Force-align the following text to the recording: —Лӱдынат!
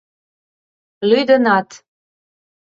—Лӱдынат! 1.09 1.69